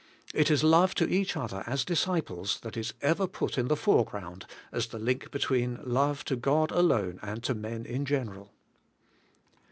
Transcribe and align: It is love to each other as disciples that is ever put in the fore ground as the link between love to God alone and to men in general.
It 0.33 0.49
is 0.49 0.63
love 0.63 0.95
to 0.95 1.07
each 1.07 1.37
other 1.37 1.63
as 1.67 1.85
disciples 1.85 2.59
that 2.61 2.75
is 2.75 2.95
ever 3.03 3.27
put 3.27 3.55
in 3.55 3.67
the 3.67 3.75
fore 3.75 4.03
ground 4.03 4.47
as 4.71 4.87
the 4.87 4.97
link 4.97 5.29
between 5.29 5.77
love 5.83 6.25
to 6.25 6.35
God 6.35 6.71
alone 6.71 7.19
and 7.21 7.43
to 7.43 7.53
men 7.53 7.85
in 7.85 8.05
general. 8.05 8.51